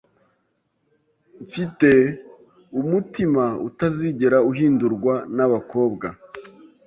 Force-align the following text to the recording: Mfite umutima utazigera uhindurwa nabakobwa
Mfite 1.45 1.89
umutima 2.79 3.45
utazigera 3.67 4.37
uhindurwa 4.51 5.13
nabakobwa 5.35 6.07